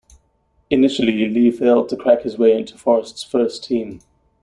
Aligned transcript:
Initially, 0.71 1.29
Lee 1.29 1.51
failed 1.51 1.89
to 1.89 1.95
crack 1.95 2.23
his 2.23 2.35
way 2.35 2.57
into 2.57 2.75
Forest's 2.75 3.21
first 3.21 3.63
team. 3.63 4.01